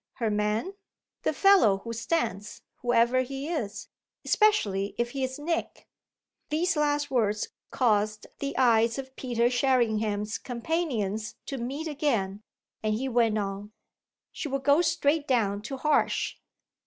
"Her 0.13 0.31
man?" 0.31 0.73
"The 1.25 1.31
fellow 1.31 1.77
who 1.83 1.93
stands, 1.93 2.63
whoever 2.77 3.21
he 3.21 3.47
is 3.47 3.87
especially 4.25 4.95
if 4.97 5.11
he's 5.11 5.37
Nick." 5.37 5.87
These 6.49 6.75
last 6.75 7.11
words 7.11 7.49
caused 7.69 8.25
the 8.39 8.57
eyes 8.57 8.97
of 8.97 9.15
Peter 9.15 9.47
Sherringham's 9.51 10.39
companions 10.39 11.35
to 11.45 11.59
meet 11.59 11.87
again, 11.87 12.41
and 12.81 12.95
he 12.95 13.07
went 13.09 13.37
on: 13.37 13.73
"She'll 14.31 14.57
go 14.57 14.81
straight 14.81 15.27
down 15.27 15.61
to 15.61 15.77
Harsh." 15.77 16.37